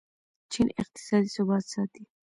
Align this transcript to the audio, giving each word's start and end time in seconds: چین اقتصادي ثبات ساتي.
چین 0.51 0.67
اقتصادي 0.81 1.29
ثبات 1.35 1.63
ساتي. 1.73 2.03